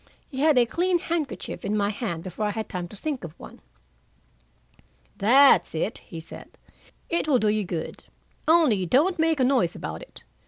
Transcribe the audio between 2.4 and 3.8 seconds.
I had time to think of one.